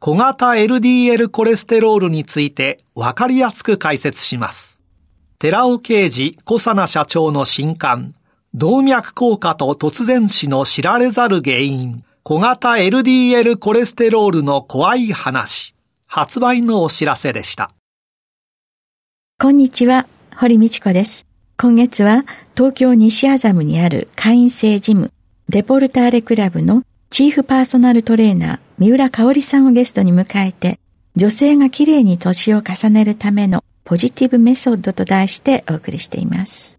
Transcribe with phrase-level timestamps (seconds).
[0.00, 4.80] 小型 LDL コレステロールについてわかりやすく解説します。
[5.40, 8.14] 寺尾啓治小佐奈社長の新刊、
[8.54, 15.74] 動脈硬化と突然死の知られざる原因、小型 LDL コレステロールの怖い話、
[16.06, 17.72] 発売のお知らせでした。
[19.40, 21.26] こんにちは、堀道子です。
[21.56, 25.10] 今月は東京西麻布にある会員制ジム、
[25.48, 30.78] デポルターレクラブのチーフパーソナルトレーナー、三浦香織さんをゲストに迎えて、
[31.16, 36.78] 女性が綺麗に年を重ねるためのポジティブメソッドと題してお送りしています。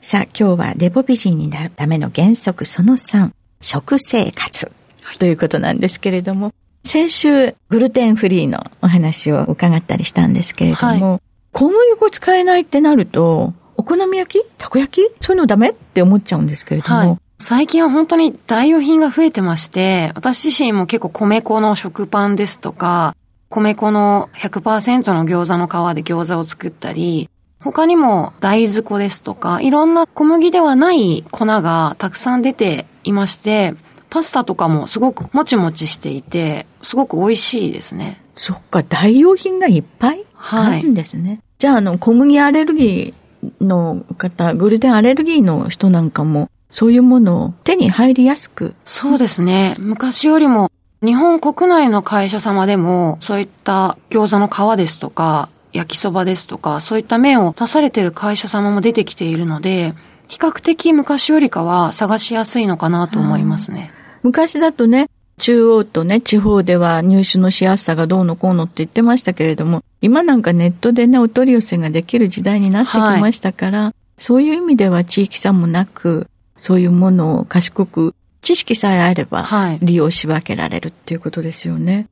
[0.00, 4.72] さあ、今日はデボ美人になるための原則その3、食生活
[5.18, 11.20] ということなんですけれども、先週グルテンフリーのお話を伺ったりしたんですけれども、はい
[11.54, 14.44] 小麦粉使えないってなると、お好み焼き？
[14.56, 15.14] たこ焼き？
[15.20, 15.68] そういうのダメ？
[15.68, 16.96] って思っちゃうんですけれども。
[16.96, 23.16] はい最近は本当に代用品が増えてまして、私自身も結構米粉の食パンですとか、
[23.48, 33.74] 米粉の100%の餃子の皮で餃子を作ったり、他にも大豆粉ですとか、いろんな小麦ではない粉がたくさん出ていまして、
[34.08, 38.22] パスタとかもすごくもちもちしていて、すごく美味しいですね。
[38.36, 41.28] そっか、代用品がいっぱいあるんですね。
[41.28, 48.74] はい、じゃあ、あの、小麦アレルギーの方、グルテンアレルギーの人なんかも、そういうものを手に入りやすく。
[48.86, 49.76] そうですね。
[49.78, 50.72] 昔よりも、
[51.02, 59.92] 日本国内の会社様でも、そういった餃子の皮ですとか、焼きそばですとか、そういった麺を出されてる会社様も出てきているので、
[60.28, 63.92] 比較的昔よりかは探しやすいのかなと思いますね。
[64.22, 76.28] 昔だとね、中央とね、地方では入手のしやすさがどうのこうのって言ってましたけれども、今なんかネットでね、お取り寄せができる時代になってきましたから、はい、そういう意味では地域差もなく、
[76.62, 79.48] そういうものを賢く、知識さえあれば、
[79.82, 81.94] 利用し分けられるっていうことですよね。
[81.94, 82.06] はい、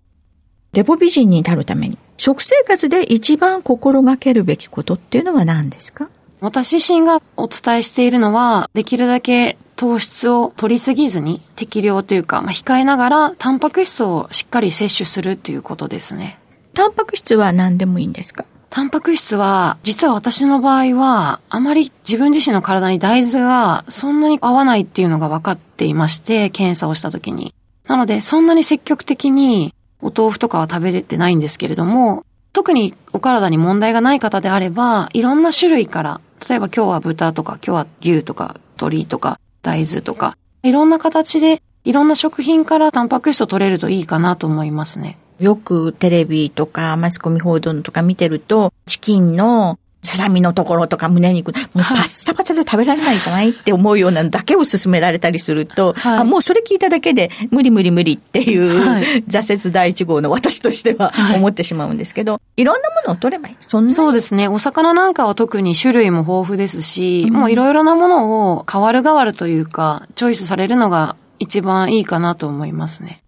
[0.73, 6.09] デポ美人に至るために、食生活で一番心がけるべきことっていうのは何ですか？
[6.41, 16.41] 私自身がお伝えしているのは、できるだけ糖質を取りすぎずに適量というか、まあ、控えながら、タンパク質をしっかり摂取するっていうことですね。
[16.75, 18.45] タンパク質は何でもいいんですか？
[18.71, 27.53] タンパク質は、実は私の場合は、あまり自分自身の体に大豆がそんなに合わないっていうのが分かっていまして、検査をした時に。
[27.89, 45.19] なので、そんなに積極的にお豆腐とかは食べれてないんですけれども、特にお体に問題がない方であれば、いろんな種類から、例えば今日は豚とか、今日は牛とか、鶏とか、大豆とか、いろんな形で、いろんな食品からタンパク質を取れるといいかなと思いますね。
[45.41, 63.57] よくテレビとかマスコミ報道とか見てると、チキンのささみのところとか胸肉、もうパッサパサで食べられないんじゃないって思うようなのだけを勧められたりすると、はい、あもうそれ聞いただけで無理無理無理っていう、はい、挫折第一号の私としては思ってしまうんですけど、はい、いろんなものを取ればいい。
[63.61, 64.49] そんなそうですね。
[64.49, 73.23] お魚なんかは特に種類も豊富ですし、うん、もういろいろなものを変わる変わるというか、チョイスされるのが一番いいかなと思いますね。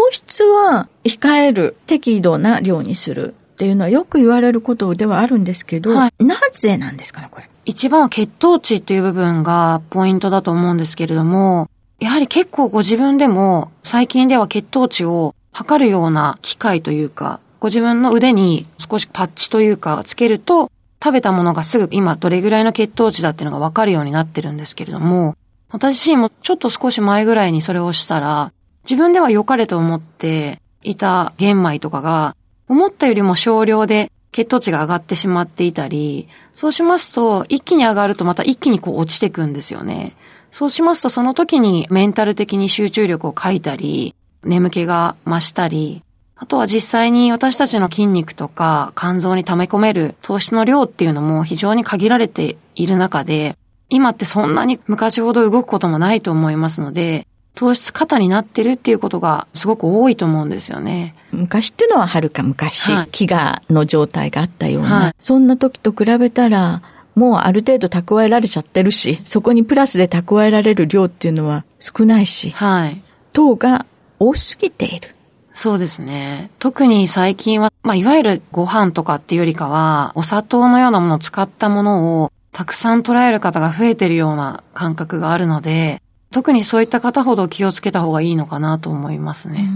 [0.00, 3.34] 糖質は控える、適度な量にする。
[3.34, 7.50] っていうのはよく言われることではあるんですけど、はい、なぜなんですかね、これ？
[7.66, 11.68] 一番は血糖値っていう部分がポイントだと思うんですけれども、
[11.98, 20.72] やはり結構ご自分でも最近では血糖値を測るような機械というか、ご自分の腕に少しパッチというかつけると、
[21.04, 25.36] 食べたものがすぐ今どれぐらいの血糖値だっていうのがわかるようになってるんですけれども、
[25.68, 28.52] 私自身もちょっと少し前ぐらいにそれをしたら、
[28.84, 32.36] 自分では良かれと思っていた玄米とかが
[32.68, 40.16] 思ったよりも少量で血糖値が上がってしまっていたり、そうしますと、一気に上がるとまた一気にこう落ちていくんですよね。
[40.52, 46.02] そうしますと、その時にメンタル的に集中力を欠いたり、眠気が増したり、
[46.36, 53.58] あとは実際に私たちの筋肉とか肝臓に溜め込める糖質の量っていうのも非常に限られている中で、
[53.90, 61.14] 今ってそんなに昔ほど動くこともないと思いますので、糖質過多になってるっていうことがすごく多いと思うんですよね。
[61.32, 66.82] 昔っていうのははるか昔、はい飢餓の状態があったような、はいそんな時と比べたら、
[67.14, 73.02] もうある程度蓄えられちゃってるし、そこにプラスで蓄えられる量っていうのは少ないし、はい。
[73.32, 73.86] 糖が
[74.18, 75.14] 多すぎている。
[75.52, 76.50] そうですね。
[76.58, 86.00] 特に最近は、まあ、いわゆるご飯とかっていうよりかは、お砂糖のようなものを使ったものをたくさん捉える方が増えてるような感覚があるので、
[86.32, 89.68] 特にそういった方ほど気をつけた方がいいのかなと思いますね。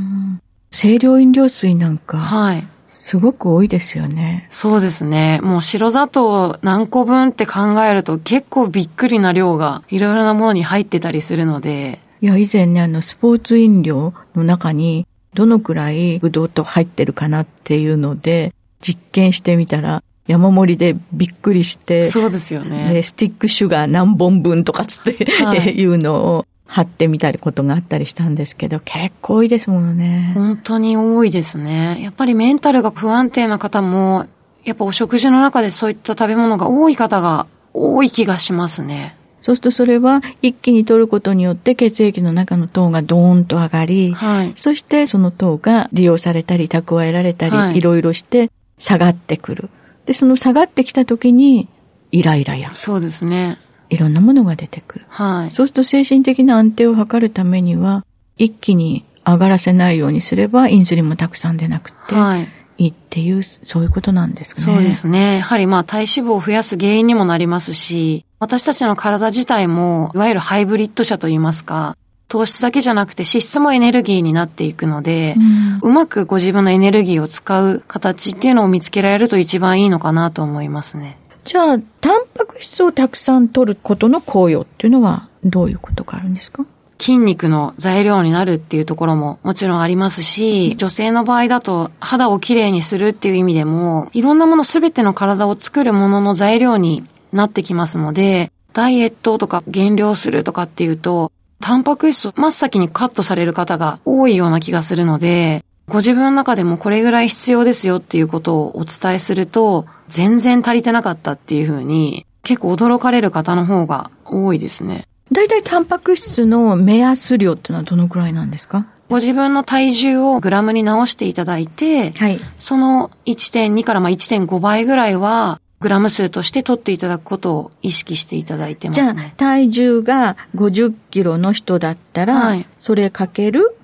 [0.70, 2.66] 清涼飲料水なんか、はい。
[2.88, 4.46] すごく多いですよね。
[4.50, 5.40] そうですね。
[5.42, 23.03] もう白砂糖何個分って考えると結構びっくりな量がいろいろなものに入ってたりするので、いや、以前ね、あの、スポーツ飲料の中に、どのくらいブドウ糖入ってるかなっていうので、実験してみたら、山盛りでびっくりして、そうですよで、ね。
[23.03, 30.32] スティックシュガー何本分とかつって、はい いうのを貼ってみたりことがあったりしたんですけど、結構多いですものね。
[30.35, 32.00] 本当に多いですね。
[32.03, 34.26] やっぱりメンタルが不安定な方も、
[34.65, 39.17] やっぱお食事の中でそういった食べ物が多い方が多い気がしますね。
[39.43, 44.53] そうするとそれは一気に取ることによって血液の中の糖がドーンと上がり、はい。
[44.56, 49.69] そしてその糖が利用されたり蓄えられたり、はいいろいろして下がってくる。
[50.06, 51.68] で、その下がってきた時に、
[52.10, 53.58] イライラや、そうですね。
[53.90, 55.06] いろんなものが出てくる。
[55.08, 55.54] はい。
[55.54, 58.04] そうすると精神的な安定を図るためには、
[58.36, 62.48] 一気に上がらせないようにすれば、インスリンもたくさん出なくて、はい。
[62.76, 64.62] いいっていう、そういうことなんですね。
[64.62, 65.38] そうですね。
[65.38, 71.96] やはりまあ体脂肪を増やす原因にもなりますし、私たちの体自体も、いわゆるハイブリッド車といいますか、
[72.34, 81.16] 糖質だけじゃなくて脂質もエネルギーになっていくので、うんうまくご自分のエネルギーを使う形っていうのを見つけられると一番いいのかなと思いますね。
[81.44, 86.66] じゃあ、タンパク質をたくさん取ることの効用っていうのは、どういうことがあるんですか？
[86.98, 101.30] 筋肉の材料になるっていうところももちろんありますし、女性の場合だと肌をきれいにするっていう意味でも、いろんなものすべての体を作るものの材料になってきますので、ダイエットとか減量するとかっていうと、
[101.60, 115.06] タンパク質を真っ先にカットされる方が多いような気がするので、ご自分の中でもこれぐらい必要ですよっていうことをお伝えすると、全然足りてなかったっていうふうに、結構驚かれる方の方が多いですね。
[115.32, 118.86] 大体タンパク質の目安量っていうのはどのくらいなんですか？
[119.08, 122.40] ご自分の体重をグラムに直していただいて、はい。
[122.58, 129.34] その1.2からまあ1.5倍ぐらいは、グラム数として取っていただくことを意識していただいてまじゃあすね、。
[129.36, 133.76] 体重が50キロの人だったら、はいそれかける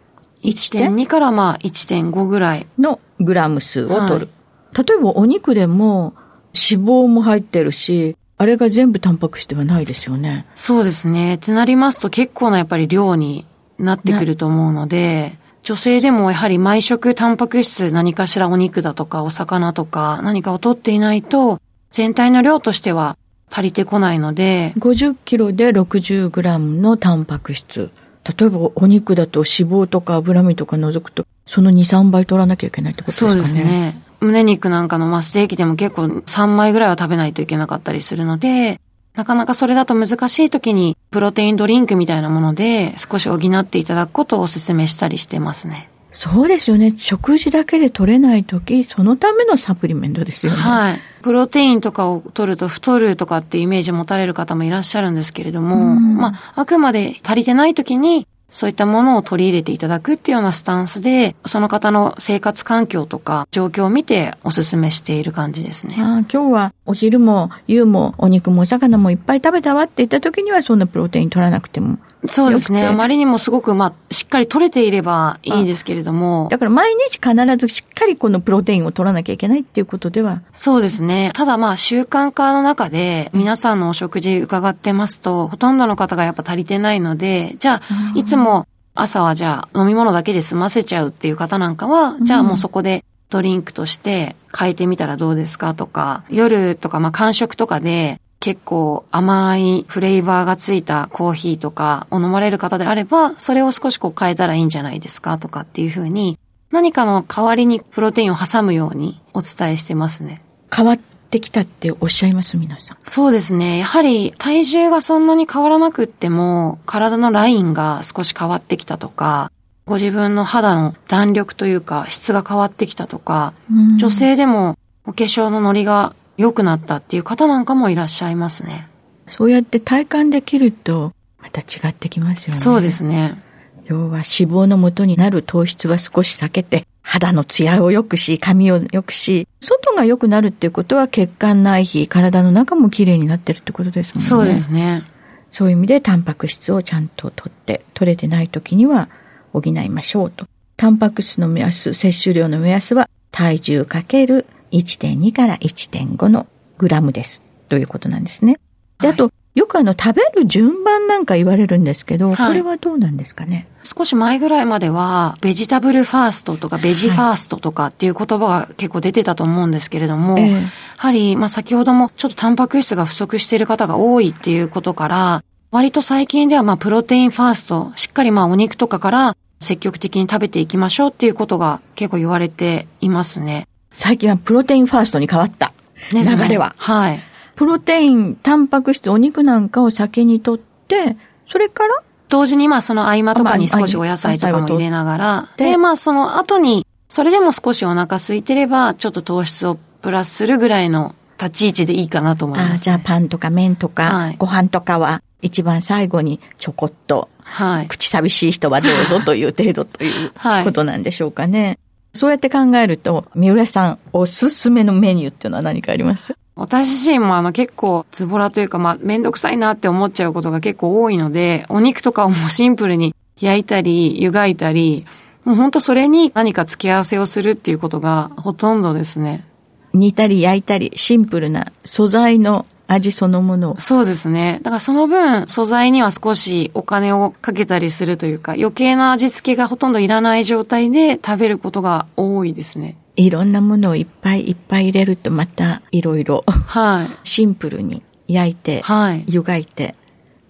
[0.43, 2.67] 1.2 1.2からまあ1.5ぐらい。
[2.79, 4.29] のグラム数を取る。
[4.73, 6.14] 例えばお肉でも
[6.55, 10.46] 脂肪も入ってるし、あれが全部タンパク質ではないですよね。
[10.55, 11.35] そうですね。
[11.35, 13.44] ってなりますと結構なやっぱり量に
[13.79, 21.61] なってくると思うので、女性でもやはり毎食タンパク質何かしらお肉だとかお魚とか何かを取っていないと、
[21.91, 23.17] 全体の量としては
[23.51, 27.91] 足りてこないので、50キロで60グラムのタンパク質。
[28.39, 33.35] 例えばお肉だと脂肪とか脂身とか除くと、その2、3倍取らなきゃいけないってことですかね。
[33.35, 34.03] そうですね。
[34.20, 38.81] 胸肉なんかのまあステーキでも結構3枚ぐらいは食べないといけなかったりするので、
[39.15, 45.91] なかなかそれだと難しい時にプロテインドリンクみたいなもので少し補っていただくことをお勧めしたりしてますね。
[46.13, 46.94] そうですよね。
[46.99, 50.59] 食事だけで取れないとき、そのためのサプリメントですよね。
[50.59, 51.01] はい。
[51.22, 65.94] プロテインとかを取ると太るとかってイメージを持たれる方もいらっしゃるんですけれども、うんまあ、あくまで足りてない時にそういったものを取り入れていただくっていうようなスタンスで、その方の生活環境とか状況を見てお勧めしている感じですね。
[65.98, 71.98] ああ今日はお昼も夕もお肉もお魚もいっぱい食べたわって言った時にはそんなプロテイン取らなくても。
[72.29, 72.86] そうですね。
[72.86, 80.43] あまりにもすごく、まあ、しっかり取れていればいいですけれども、だから毎日必ずしっかりこのプロテインを取らなきゃいけないっていうことでは。
[80.53, 81.31] そうですね。
[81.34, 106.39] ただまあ習慣化の中で皆さんのお食事伺ってますと、ほとんどの方がやっぱ足りてないので、じゃあ、いつも朝はじゃあ飲み物だけで済ませちゃうっていう方なんかは、じゃあもうそこでドリンクとして変えてみたらどうですかとか、夜とかまあ間食とかで結構甘いフレーバーがついたコーヒーとかを飲まれる方であれば、それを少しこう変えたらいいんじゃないですかとかっていうふうに、
[106.70, 110.43] 何かの代わりにプロテインを挟むようにお伝えしてますね。
[110.75, 112.99] 変わってきたっておっしゃいます皆さん。
[113.03, 113.79] そうですね。
[113.79, 119.53] やはり体重がそんなに変わらなくっても、体のラインが少し変わってきたとか、
[119.85, 128.89] ご自分の肌の弾力というか質が変わってきたとか、うん女性でもお化粧のノリが良くなったっていう方なんかもいらっしゃいますね。
[129.27, 132.61] そうやって体感できると、また違ってきますよね。
[132.61, 133.39] そうですね。
[133.85, 144.29] 要は脂肪の元になる糖質は少し避けて、肌のツヤを良くし、髪を良くし、外が良くなるっていうことは血管内皮、体の中も綺麗になってるってことですもんね。
[144.29, 145.05] そうですね。
[145.51, 149.11] そういう意味でタンパク質をちゃんと取って、取れてない時には
[149.53, 150.47] 補いましょうと。
[150.79, 156.46] タンパク質の目安、摂取量の目安は体重かける1.2から1.5の
[156.79, 157.43] グラムです。
[157.69, 158.58] ということなんですね。
[159.00, 163.67] で、あと、よくあの、食べる順番なんか言われるんですけど、はいこれはどうなんですかね？
[163.82, 170.60] 少し前ぐらいまでは、ベジタブルファーストとかベジファーストとかっていう言葉が結構出てたと思うんですけれども、ええや
[170.96, 183.67] はり、まあ先ほどもちょっとタンパク質が不足している方が多いっていうことから、割と最近ではまあプロテインファースト、しっかりまあお肉とかから積極的に食べていきましょうっていうことが結構言われていますね。
[183.93, 185.73] 最近はプロテインファーストに変わった。
[186.13, 186.75] 流れは。
[186.79, 187.20] はい。
[187.56, 191.17] プロテイン、タンパク質、お肉なんかを先にとって、
[191.49, 202.85] それから同時にまあその合間とかに少しお野菜とかも入れながら、でで、まあその後に、それでも少しお腹空いてれば、ちょっと糖質をプラスするぐらいの立ち位置でいいかなと思いああ、ます。
[202.85, 207.89] じゃあパンとか麺とか、はいご飯とかは一番最後にちょこっと、はい。
[207.89, 211.79] 口寂しい人はどうぞという程度というはいことなんでしょうかね。
[212.12, 216.36] そうやって考えると、三浦さんおすすめのメニューっていうのは何かあります？
[216.56, 225.06] 私自身もあの結構ズボラというかまあめんどくさいなって思っちゃうことが結構多いので、お肉とかをもうシンプルに焼いたり湯がいたり、
[225.44, 229.46] もうほんとそれに何か付け合わせをするっていうことがほとんどですね。
[229.93, 233.79] 煮たり焼いたりシンプルな素材の味そのものを。
[233.79, 234.61] そうですね。
[234.63, 242.97] だからその分素材には少しお金をかけたりするというか余計な味付けがほとんどいらない状態で食べることが多いですね。
[243.17, 247.29] いろんなものをいっぱいいっぱい入れるとまたいろいろはい。
[247.29, 249.25] シンプルに焼いて、はい。
[249.29, 249.94] 湯がいて、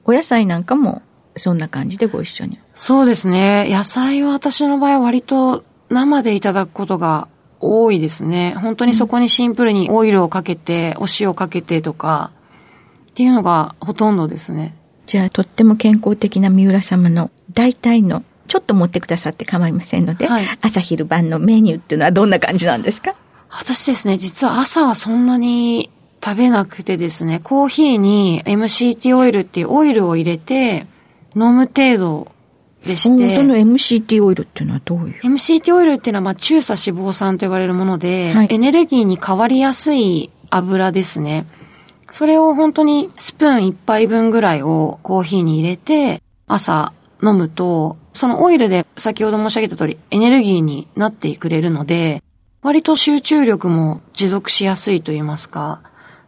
[0.04, 1.02] お野菜なんかも
[1.37, 2.59] そんな感じでご一緒に。
[2.75, 3.68] そうですね。
[3.70, 7.28] 野菜は私の場合は割と生でいただくことが
[7.60, 8.54] 多いですね。
[8.60, 12.30] 本当にそこにシンプルにオイルをかけて、お塩かけてとか、
[13.10, 14.74] っていうのがほとんどですね。
[15.06, 23.14] じゃあ、とっても健康的な三浦様の大体の、ちょっと持ってくださって構いませんので、はい朝昼晩のメニューっていうのはどんな感じなんですか？
[23.50, 25.90] 私ですね、実は朝はそんなに
[26.24, 30.86] 食べなくてですね、コーヒーに MCT オイルっていうオイルを入れて
[31.36, 32.32] 飲む程度
[32.84, 41.46] でして、その MCT オイルっていうのはどういう？MCT オイルっていうのは、まあ、中鎖脂肪酸と呼ばれるもので、はいエネルギーに変わりやすい油ですね。
[42.10, 52.22] それを本当にスプーン一杯分ぐらいをコーヒーに入れて、朝飲むと、そのオイルで先ほど申し上げた通りエネルギーになってくれるので、
[52.62, 55.80] 割と集中力も持続しやすいと言いますか。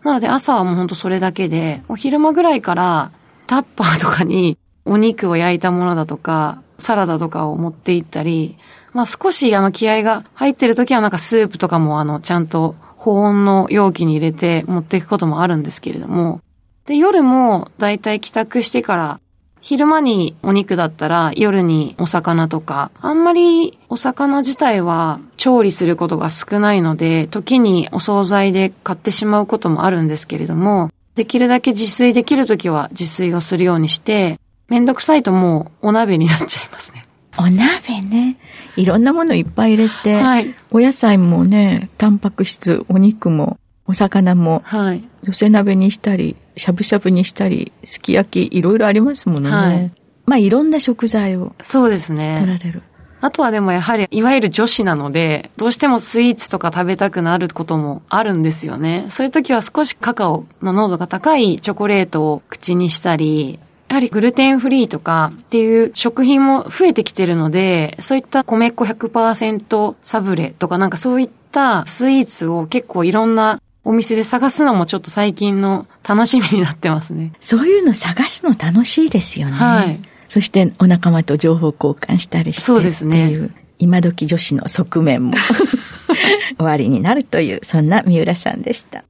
[0.04, 3.12] なので朝はもうほんとそれだけで、お昼間ぐらいから
[3.46, 8.58] タッパーとかにお肉を焼いたものだとか、サラダとかを持って行ったり、
[8.92, 16.40] まあ少しあの気合が入ってる時はなんかスープとかもあのちゃんと保温の容器に入れて持っていくこともあるんですけれども、
[16.86, 19.20] で夜もだいたい帰宅してから
[19.60, 34.40] 昼間にお肉だったら夜にお魚とか、あんまりお魚自体は調理することが少ないので、時にお惣菜で買ってしまうこともあるんですけれども、できるだけ自炊できるときは自炊をするようにして、
[34.72, 37.04] めんどくさいともうお鍋になっちゃいますね。
[37.38, 38.38] お鍋ね。
[38.74, 40.54] いろんなものいっぱい入れて、はい。
[40.70, 45.04] お野菜もね、タンパク質、お肉も、お魚も、はい。
[45.24, 49.56] 寄せ鍋にしたり、しゃぶしゃぶにしたり、すき焼き、いろいろありますものね。
[49.56, 49.92] はい
[50.24, 52.58] まあ、いろんな食材をそうです取らね。
[52.62, 52.82] れる。
[53.20, 59.04] あとはでもやはり、いわゆる女子なので、どうしてもスイーツとか食べたくなることもあるんですよね。
[59.10, 63.58] そういう時は少しカカオの濃度が高いチョコレートを口にしたり、
[63.92, 77.34] やはりグルテンフリーとかっていう食品も増えてきてるので、そういった米粉100%サブレとかなんかそういったスイーツを結構いろんなお店で探すのもちょっと最近の楽しみになってますね。
[77.42, 79.52] そういうの探すの楽しいですよね。
[79.52, 80.00] はい。
[80.26, 85.34] そしてお仲間と情報交換したりしてそうですねっていう今時女子の側面も
[86.56, 89.04] 終わりになるというそんな三浦さんでした。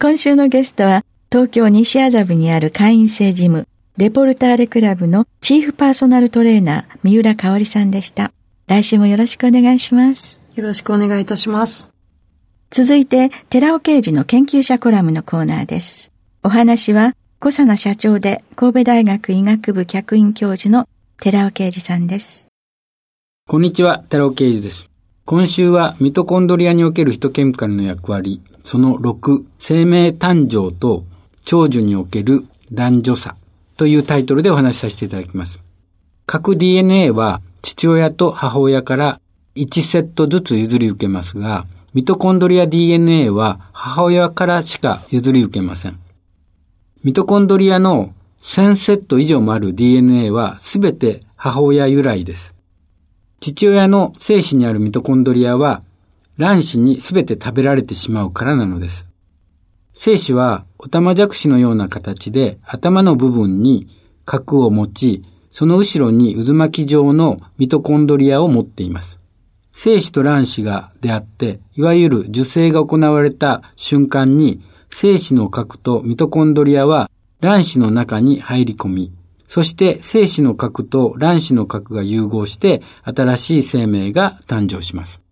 [0.00, 8.30] 今週のゲストは東京西麻布にある会員制ジムデポルターレクラブのチーフパーソナルトレーナー三浦香織さんでした。
[8.66, 10.42] 来週もよろしくお願いします。
[10.54, 11.90] よろしくお願いいたします。
[12.70, 16.12] 続いて、寺尾刑事の研究者コラムのコーナーです。
[16.42, 20.86] お話は、小佐奈社長で神戸大学医学部客員教授の
[21.18, 22.50] 寺尾啓二さんです。
[23.48, 24.90] こんにちは、寺尾啓二です。
[25.24, 31.04] 今週はミトコンドリアにおけるヒトケミカルの役割、その6、生命誕生と
[31.46, 33.36] 長寿における男女差
[33.76, 35.60] というタイトルでお話しさせていただきます。
[36.26, 39.20] 各 DNA は父親と母親から
[39.54, 45.98] 1セットずつ譲り受けますが、ミトコンドリア DNA は母親からしか譲り受けません。
[47.04, 52.54] ミトコンドリアの1000セット以上もある DNA はすべて母親由来です。
[53.40, 55.82] 父親の精子にあるミトコンドリアは
[56.38, 59.06] 卵子にすべて食べられてしまうからなのです。
[59.96, 63.88] 精子はオタマジャクシのような形で頭の部分に
[64.26, 69.18] 核を持ち、その後ろに渦巻き状のミトコンドリアを持っています。
[69.72, 77.10] 精子と卵子が出会って、いわゆる受精が行われた瞬間に、精子の核とミトコンドリアは
[77.40, 79.12] 卵子の中に入り込み、
[79.46, 85.22] そして精子の核と卵子の核が融合して新しい生命が誕生します。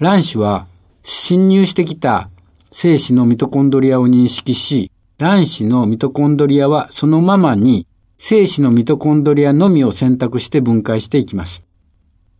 [0.00, 0.66] 卵子は
[1.04, 2.28] 侵入してきた
[2.76, 7.86] 精子のミトコンドリアを認識し、卵子のミトコンドリアはそのままに
[8.18, 11.62] 精子のミトコンドリアのみを選択して分解していきます。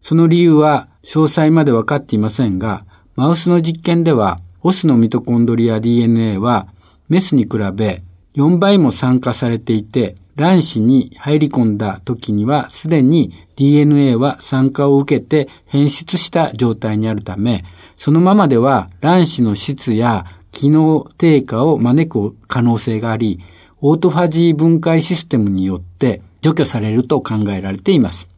[0.02, 6.66] その理由は詳細まで分かっていませんが、マウスの実験では、オスのミトコンドリア DNA は
[7.08, 8.02] メスに比べ
[8.34, 17.64] 4倍も酸化されていて、卵子に入り込んだ時にはすでに DNA は酸化を受けて変質した状態にあるため、
[18.04, 23.40] そのままでは卵子の質や機能低下を招く可能性があり、
[23.80, 28.28] オートファジー分解システムによって除去されると考えられています。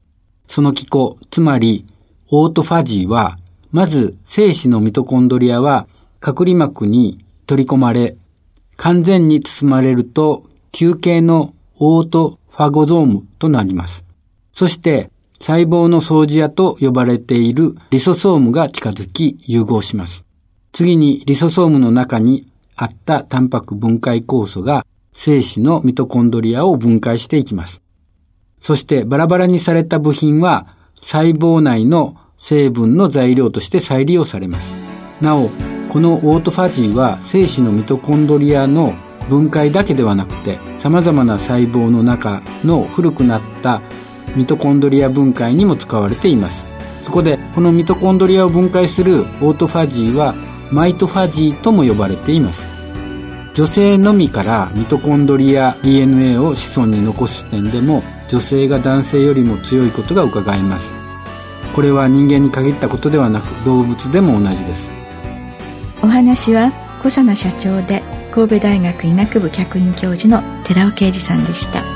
[0.46, 1.84] その機構、つまり
[2.28, 3.40] オートファジーは、
[3.72, 5.88] まず精子のミトコンドリアは
[6.20, 8.16] 隔離膜に取り込まれ、
[8.76, 14.04] 完全に包まれると球形のオートファゴゾームとなります。
[14.52, 20.24] そして細胞の掃除屋と呼ばれているリソソームが近づき融合します。
[20.72, 27.80] 次にリソソームの中にあったタンパク分解酵素が精子のミトコンドリアを分解していきます。
[28.60, 34.72] そしてバラバラにされた部品は細胞内の成分の材料として再利用されます。
[35.20, 35.48] なお、
[35.90, 38.94] このオートファジーは精子のミトコンドリアの
[39.30, 43.80] 分解だけではなくて様々な細胞の中の古くなった
[44.36, 46.64] ミトコンドリア分解にも使われています。
[47.02, 50.34] そこでこのミトコンドリアを分解するオートファジーは
[50.70, 52.68] マイトファジーとも呼ばれています。
[53.54, 60.92] 女性のみからミトコンドリア DNA を子孫に残す点でも女性が男性よりも強いことが伺えます。
[61.74, 64.90] これは人間に限ったことではなく動物でも同じです。
[66.02, 71.95] お話は小佐野社長で神戸大学医学部客員教授の寺尾啓二さんでした。